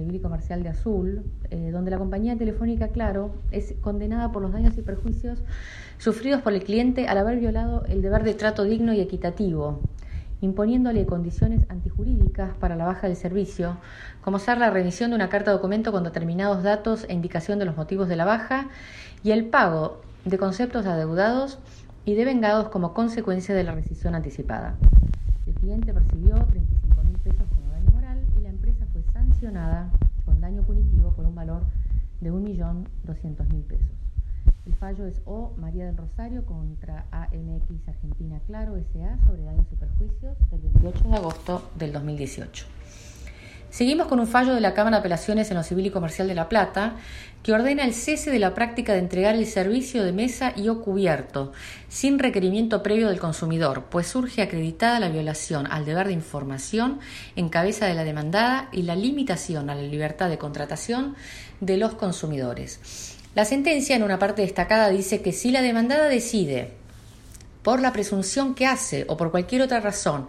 Civil 0.00 0.16
y 0.16 0.20
Comercial 0.20 0.62
de 0.62 0.70
Azul, 0.70 1.22
eh, 1.50 1.70
donde 1.72 1.90
la 1.90 1.98
compañía 1.98 2.36
telefónica 2.36 2.88
Claro 2.88 3.34
es 3.50 3.74
condenada 3.82 4.32
por 4.32 4.40
los 4.40 4.50
daños 4.52 4.78
y 4.78 4.82
perjuicios 4.82 5.42
sufridos 5.98 6.40
por 6.40 6.54
el 6.54 6.64
cliente 6.64 7.06
al 7.06 7.18
haber 7.18 7.38
violado 7.38 7.84
el 7.84 8.00
deber 8.00 8.24
de 8.24 8.32
trato 8.32 8.64
digno 8.64 8.94
y 8.94 9.00
equitativo, 9.00 9.82
imponiéndole 10.40 11.04
condiciones 11.04 11.66
antijurídicas 11.68 12.54
para 12.54 12.76
la 12.76 12.86
baja 12.86 13.08
del 13.08 13.16
servicio, 13.16 13.76
como 14.22 14.38
ser 14.38 14.56
la 14.56 14.70
remisión 14.70 15.10
de 15.10 15.16
una 15.16 15.28
carta 15.28 15.50
documento 15.50 15.92
con 15.92 16.02
determinados 16.02 16.62
datos 16.62 17.04
e 17.10 17.12
indicación 17.12 17.58
de 17.58 17.66
los 17.66 17.76
motivos 17.76 18.08
de 18.08 18.16
la 18.16 18.24
baja 18.24 18.68
y 19.22 19.32
el 19.32 19.44
pago 19.44 20.00
de 20.24 20.38
conceptos 20.38 20.86
adeudados 20.86 21.58
y 22.06 22.14
devengados 22.14 22.70
como 22.70 22.94
consecuencia 22.94 23.54
de 23.54 23.64
la 23.64 23.72
rescisión 23.72 24.14
anticipada. 24.14 24.76
De 32.20 32.32
1.200.000 32.32 33.64
pesos. 33.64 33.96
El 34.66 34.74
fallo 34.74 35.06
es 35.06 35.20
O 35.24 35.54
María 35.56 35.86
del 35.86 35.96
Rosario 35.96 36.44
contra 36.44 37.06
AMX 37.10 37.88
Argentina 37.88 38.40
Claro 38.46 38.76
SA 38.76 39.18
sobre 39.26 39.42
daños 39.42 39.66
y 39.72 39.76
perjuicios 39.76 40.36
del 40.50 40.60
28 40.60 41.08
de 41.08 41.16
agosto 41.16 41.70
del 41.76 41.92
2018. 41.92 42.79
Seguimos 43.70 44.08
con 44.08 44.18
un 44.18 44.26
fallo 44.26 44.52
de 44.52 44.60
la 44.60 44.74
Cámara 44.74 44.96
de 44.96 45.00
Apelaciones 45.00 45.48
en 45.50 45.56
lo 45.56 45.62
Civil 45.62 45.86
y 45.86 45.90
Comercial 45.90 46.26
de 46.26 46.34
La 46.34 46.48
Plata 46.48 46.96
que 47.44 47.52
ordena 47.52 47.84
el 47.84 47.94
cese 47.94 48.30
de 48.30 48.40
la 48.40 48.52
práctica 48.52 48.92
de 48.92 48.98
entregar 48.98 49.36
el 49.36 49.46
servicio 49.46 50.02
de 50.02 50.12
mesa 50.12 50.52
y 50.56 50.68
o 50.68 50.82
cubierto 50.82 51.52
sin 51.88 52.18
requerimiento 52.18 52.82
previo 52.82 53.08
del 53.08 53.20
consumidor, 53.20 53.84
pues 53.88 54.08
surge 54.08 54.42
acreditada 54.42 54.98
la 54.98 55.08
violación 55.08 55.68
al 55.70 55.84
deber 55.84 56.08
de 56.08 56.14
información 56.14 56.98
en 57.36 57.48
cabeza 57.48 57.86
de 57.86 57.94
la 57.94 58.04
demandada 58.04 58.68
y 58.72 58.82
la 58.82 58.96
limitación 58.96 59.70
a 59.70 59.76
la 59.76 59.82
libertad 59.82 60.28
de 60.28 60.38
contratación 60.38 61.14
de 61.60 61.76
los 61.76 61.94
consumidores. 61.94 63.16
La 63.36 63.44
sentencia 63.44 63.94
en 63.94 64.02
una 64.02 64.18
parte 64.18 64.42
destacada 64.42 64.90
dice 64.90 65.22
que 65.22 65.32
si 65.32 65.52
la 65.52 65.62
demandada 65.62 66.08
decide 66.08 66.79
por 67.62 67.80
la 67.80 67.92
presunción 67.92 68.54
que 68.54 68.66
hace 68.66 69.04
o 69.08 69.16
por 69.16 69.30
cualquier 69.30 69.62
otra 69.62 69.80
razón, 69.80 70.28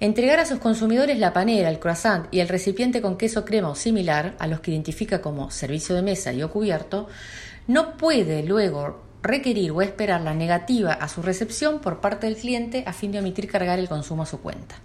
entregar 0.00 0.38
a 0.38 0.46
sus 0.46 0.58
consumidores 0.58 1.18
la 1.18 1.32
panera, 1.32 1.68
el 1.68 1.78
croissant 1.78 2.26
y 2.30 2.40
el 2.40 2.48
recipiente 2.48 3.02
con 3.02 3.16
queso 3.16 3.44
crema 3.44 3.68
o 3.68 3.74
similar, 3.74 4.34
a 4.38 4.46
los 4.46 4.60
que 4.60 4.70
identifica 4.70 5.20
como 5.20 5.50
servicio 5.50 5.94
de 5.94 6.02
mesa 6.02 6.32
y 6.32 6.42
o 6.42 6.50
cubierto, 6.50 7.08
no 7.66 7.96
puede 7.96 8.42
luego 8.42 9.02
requerir 9.22 9.70
o 9.72 9.82
esperar 9.82 10.22
la 10.22 10.34
negativa 10.34 10.92
a 10.92 11.08
su 11.08 11.20
recepción 11.20 11.80
por 11.80 12.00
parte 12.00 12.26
del 12.26 12.36
cliente 12.36 12.84
a 12.86 12.92
fin 12.92 13.12
de 13.12 13.18
omitir 13.18 13.50
cargar 13.50 13.78
el 13.78 13.88
consumo 13.88 14.22
a 14.22 14.26
su 14.26 14.40
cuenta. 14.40 14.76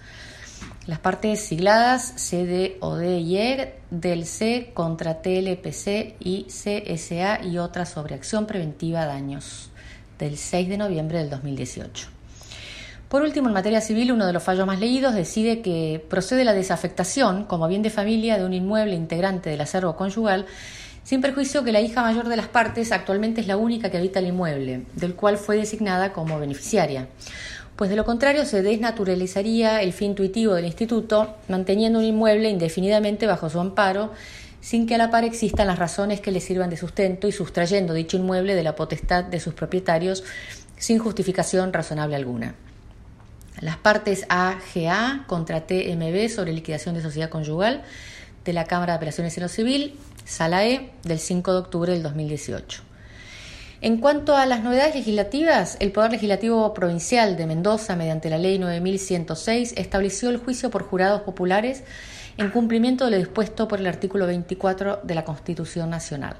Las 0.87 0.99
partes 0.99 1.39
sigladas 1.39 2.13
CD, 2.17 2.77
OD 2.79 3.17
y 3.17 3.37
E 3.37 3.79
del 3.89 4.25
C 4.25 4.71
contra 4.73 5.21
TLPC 5.21 6.15
y 6.19 6.45
CSA 6.47 7.43
y 7.43 7.57
otra 7.57 7.85
sobre 7.85 8.13
acción 8.13 8.45
preventiva 8.45 9.05
daños 9.05 9.71
del 10.19 10.37
6 10.37 10.69
de 10.69 10.77
noviembre 10.77 11.19
del 11.19 11.29
2018. 11.29 12.07
Por 13.09 13.21
último, 13.21 13.47
en 13.47 13.53
materia 13.53 13.81
civil, 13.81 14.11
uno 14.11 14.25
de 14.25 14.33
los 14.33 14.43
fallos 14.43 14.65
más 14.65 14.79
leídos 14.79 15.13
decide 15.13 15.61
que 15.61 16.03
procede 16.09 16.43
la 16.43 16.53
desafectación 16.53 17.45
como 17.45 17.67
bien 17.67 17.81
de 17.81 17.89
familia 17.89 18.37
de 18.37 18.45
un 18.45 18.53
inmueble 18.53 18.95
integrante 18.95 19.49
del 19.49 19.61
acervo 19.61 19.95
conyugal, 19.95 20.45
sin 21.03 21.21
perjuicio 21.21 21.63
que 21.63 21.71
la 21.71 21.81
hija 21.81 22.01
mayor 22.01 22.27
de 22.27 22.35
las 22.35 22.47
partes 22.47 22.91
actualmente 22.91 23.41
es 23.41 23.47
la 23.47 23.57
única 23.57 23.91
que 23.91 23.97
habita 23.97 24.19
el 24.19 24.27
inmueble, 24.27 24.85
del 24.95 25.13
cual 25.13 25.37
fue 25.37 25.55
designada 25.55 26.11
como 26.11 26.39
beneficiaria. 26.39 27.07
Pues 27.75 27.89
de 27.89 27.97
lo 27.97 28.05
contrario 28.05 28.45
se 28.45 28.61
desnaturalizaría 28.61 29.81
el 29.81 29.91
fin 29.91 30.11
intuitivo 30.11 30.53
del 30.53 30.65
instituto, 30.65 31.35
manteniendo 31.49 31.99
un 31.99 32.05
inmueble 32.05 32.49
indefinidamente 32.49 33.27
bajo 33.27 33.49
su 33.49 33.59
amparo 33.59 34.11
sin 34.61 34.87
que 34.87 34.95
a 34.95 34.97
la 34.97 35.11
par 35.11 35.25
existan 35.25 35.67
las 35.67 35.77
razones 35.77 36.21
que 36.21 36.31
le 36.31 36.39
sirvan 36.39 36.71
de 36.71 36.77
sustento 36.77 37.27
y 37.27 37.31
sustrayendo 37.31 37.93
dicho 37.93 38.17
inmueble 38.17 38.55
de 38.55 38.63
la 38.63 38.75
potestad 38.75 39.23
de 39.23 39.39
sus 39.39 39.53
propietarios 39.53 40.23
sin 40.77 40.97
justificación 40.97 41.71
razonable 41.71 42.15
alguna. 42.15 42.55
Las 43.61 43.77
partes 43.77 44.25
AGA 44.27 45.25
contra 45.27 45.67
TMB 45.67 46.29
sobre 46.29 46.53
liquidación 46.53 46.95
de 46.95 47.01
sociedad 47.01 47.29
conyugal 47.29 47.83
de 48.43 48.53
la 48.53 48.65
Cámara 48.65 48.93
de 48.93 48.97
Apelaciones 48.97 49.37
en 49.37 49.43
lo 49.43 49.49
Civil, 49.49 49.99
Sala 50.25 50.65
E, 50.65 50.91
del 51.03 51.19
5 51.19 51.51
de 51.51 51.59
octubre 51.59 51.91
del 51.93 52.03
2018. 52.03 52.94
En 53.81 53.97
cuanto 53.97 54.35
a 54.37 54.45
las 54.45 54.63
novedades 54.63 54.95
legislativas, 54.95 55.75
el 55.79 55.91
Poder 55.91 56.11
Legislativo 56.11 56.73
Provincial 56.73 57.35
de 57.35 57.45
Mendoza, 57.45 57.95
mediante 57.95 58.29
la 58.29 58.37
Ley 58.37 58.57
9106, 58.57 59.73
estableció 59.75 60.29
el 60.29 60.37
juicio 60.37 60.71
por 60.71 60.83
jurados 60.83 61.21
populares 61.21 61.83
en 62.37 62.51
cumplimiento 62.51 63.05
de 63.05 63.11
lo 63.11 63.17
dispuesto 63.17 63.67
por 63.67 63.79
el 63.79 63.87
artículo 63.87 64.27
24 64.27 65.01
de 65.03 65.15
la 65.15 65.25
Constitución 65.25 65.89
Nacional. 65.89 66.37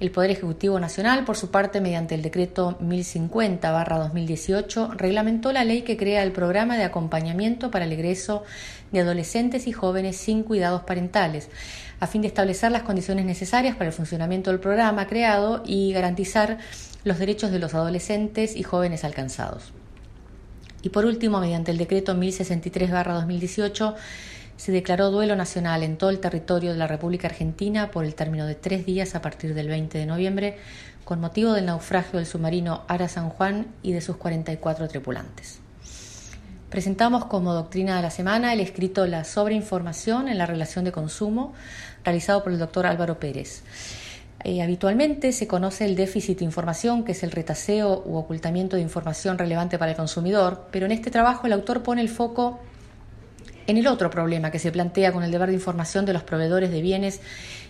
El 0.00 0.10
Poder 0.12 0.30
Ejecutivo 0.30 0.78
Nacional, 0.78 1.24
por 1.24 1.36
su 1.36 1.50
parte, 1.50 1.80
mediante 1.80 2.14
el 2.14 2.22
decreto 2.22 2.78
1050-2018, 2.80 4.94
reglamentó 4.96 5.52
la 5.52 5.64
ley 5.64 5.82
que 5.82 5.96
crea 5.96 6.22
el 6.22 6.30
programa 6.30 6.76
de 6.76 6.84
acompañamiento 6.84 7.72
para 7.72 7.84
el 7.84 7.90
egreso 7.92 8.44
de 8.92 9.00
adolescentes 9.00 9.66
y 9.66 9.72
jóvenes 9.72 10.16
sin 10.16 10.44
cuidados 10.44 10.82
parentales, 10.82 11.48
a 11.98 12.06
fin 12.06 12.22
de 12.22 12.28
establecer 12.28 12.70
las 12.70 12.84
condiciones 12.84 13.24
necesarias 13.24 13.74
para 13.74 13.88
el 13.88 13.92
funcionamiento 13.92 14.50
del 14.50 14.60
programa 14.60 15.08
creado 15.08 15.64
y 15.66 15.92
garantizar 15.92 16.58
los 17.02 17.18
derechos 17.18 17.50
de 17.50 17.58
los 17.58 17.74
adolescentes 17.74 18.54
y 18.54 18.62
jóvenes 18.62 19.02
alcanzados. 19.02 19.72
Y 20.82 20.90
por 20.90 21.06
último, 21.06 21.40
mediante 21.40 21.72
el 21.72 21.78
decreto 21.78 22.14
1063-2018, 22.14 23.96
se 24.58 24.72
declaró 24.72 25.12
duelo 25.12 25.36
nacional 25.36 25.84
en 25.84 25.96
todo 25.96 26.10
el 26.10 26.18
territorio 26.18 26.72
de 26.72 26.78
la 26.78 26.88
República 26.88 27.28
Argentina 27.28 27.92
por 27.92 28.04
el 28.04 28.16
término 28.16 28.44
de 28.44 28.56
tres 28.56 28.84
días 28.84 29.14
a 29.14 29.22
partir 29.22 29.54
del 29.54 29.68
20 29.68 29.96
de 29.96 30.04
noviembre, 30.04 30.58
con 31.04 31.20
motivo 31.20 31.52
del 31.52 31.66
naufragio 31.66 32.18
del 32.18 32.26
submarino 32.26 32.82
Ara 32.88 33.08
San 33.08 33.30
Juan 33.30 33.68
y 33.84 33.92
de 33.92 34.00
sus 34.00 34.16
44 34.16 34.88
tripulantes. 34.88 35.60
Presentamos 36.70 37.26
como 37.26 37.54
doctrina 37.54 37.96
de 37.96 38.02
la 38.02 38.10
semana 38.10 38.52
el 38.52 38.58
escrito 38.58 39.06
La 39.06 39.22
sobreinformación 39.22 40.28
en 40.28 40.38
la 40.38 40.44
relación 40.44 40.84
de 40.84 40.92
consumo, 40.92 41.54
realizado 42.04 42.42
por 42.42 42.52
el 42.52 42.58
doctor 42.58 42.84
Álvaro 42.84 43.20
Pérez. 43.20 43.62
Eh, 44.42 44.60
habitualmente 44.60 45.30
se 45.30 45.46
conoce 45.46 45.84
el 45.84 45.94
déficit 45.94 46.40
de 46.40 46.44
información, 46.44 47.04
que 47.04 47.12
es 47.12 47.22
el 47.22 47.30
retaseo 47.30 48.02
u 48.04 48.16
ocultamiento 48.16 48.74
de 48.74 48.82
información 48.82 49.38
relevante 49.38 49.78
para 49.78 49.92
el 49.92 49.96
consumidor, 49.96 50.66
pero 50.72 50.86
en 50.86 50.92
este 50.92 51.12
trabajo 51.12 51.46
el 51.46 51.52
autor 51.52 51.84
pone 51.84 52.02
el 52.02 52.08
foco 52.08 52.58
en 53.68 53.76
el 53.76 53.86
otro 53.86 54.08
problema 54.10 54.50
que 54.50 54.58
se 54.58 54.72
plantea 54.72 55.12
con 55.12 55.22
el 55.22 55.30
deber 55.30 55.50
de 55.50 55.54
información 55.54 56.06
de 56.06 56.14
los 56.14 56.22
proveedores 56.22 56.70
de 56.70 56.80
bienes 56.80 57.20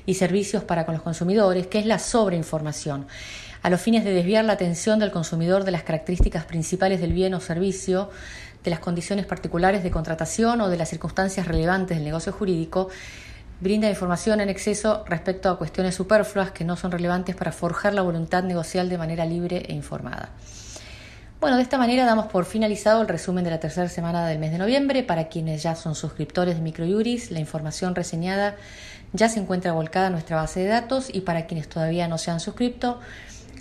y 0.07 0.15
servicios 0.15 0.63
para 0.63 0.87
con 0.87 0.95
los 0.95 1.03
consumidores, 1.03 1.67
que 1.67 1.81
es 1.81 1.87
la 1.87 1.99
sobreinformación, 1.99 3.09
a 3.63 3.69
los 3.69 3.81
fines 3.81 4.05
de 4.05 4.13
desviar 4.13 4.45
la 4.45 4.53
atención 4.53 5.01
del 5.01 5.11
consumidor 5.11 5.65
de 5.65 5.73
las 5.73 5.83
características 5.83 6.45
principales 6.45 7.01
del 7.01 7.13
bien 7.13 7.35
o 7.35 7.41
servicio, 7.41 8.11
de 8.63 8.71
las 8.71 8.79
condiciones 8.79 9.27
particulares 9.27 9.83
de 9.83 9.91
contratación 9.91 10.61
o 10.61 10.69
de 10.69 10.77
las 10.77 10.89
circunstancias 10.89 11.49
relevantes 11.49 11.97
del 11.97 12.05
negocio 12.05 12.33
jurídico, 12.33 12.91
brinda 13.61 13.91
información 13.91 14.41
en 14.41 14.51
exceso 14.51 15.05
respecto 15.09 15.51
a 15.51 15.59
cuestiones 15.59 15.97
superfluas 15.97 16.53
que 16.53 16.65
no 16.65 16.77
son 16.77 16.93
relevantes 16.93 17.35
para 17.35 17.51
forjar 17.51 17.93
la 17.93 18.03
voluntad 18.03 18.45
negocial 18.45 18.89
de 18.89 18.99
manera 18.99 19.27
libre 19.27 19.65
e 19.67 19.73
informada. 19.73 20.31
Bueno, 21.41 21.57
de 21.57 21.63
esta 21.63 21.79
manera 21.79 22.05
damos 22.05 22.27
por 22.27 22.47
finalizado 22.47 23.01
el 23.01 23.07
resumen 23.07 23.45
de 23.45 23.51
la 23.51 23.61
tercera 23.61 23.89
semana 23.89 24.27
del 24.27 24.41
mes 24.41 24.51
de 24.51 24.59
noviembre. 24.59 25.05
Para 25.05 25.29
quienes 25.29 25.63
ya 25.63 25.77
son 25.77 25.95
suscriptores 25.95 26.57
de 26.57 26.63
Microjuris, 26.63 27.31
la 27.31 27.39
información 27.39 27.95
reseñada 27.95 28.57
ya 29.13 29.29
se 29.29 29.39
encuentra 29.39 29.73
volcada 29.73 30.09
en 30.09 30.15
nuestra 30.15 30.35
base 30.35 30.59
de 30.59 30.67
datos 30.67 31.11
y 31.13 31.21
para 31.21 31.47
quienes 31.47 31.69
todavía 31.69 32.09
no 32.09 32.19
se 32.19 32.33
han 32.33 32.41
suscrito, 32.41 32.99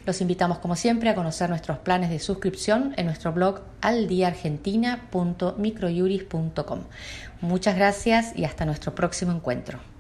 los 0.08 0.22
invitamos 0.22 0.58
como 0.58 0.76
siempre 0.76 1.12
a 1.12 1.16
conocer 1.16 1.52
nuestros 1.52 1.78
planes 1.78 2.10
de 2.10 2.18
suscripción 2.18 2.96
en 2.98 3.06
nuestro 3.06 3.32
blog 3.32 3.62
aldiaargentina.microjuris.com. 3.82 6.80
Muchas 7.42 7.76
gracias 7.76 8.36
y 8.36 8.46
hasta 8.46 8.66
nuestro 8.66 8.96
próximo 8.96 9.34
encuentro. 9.34 9.97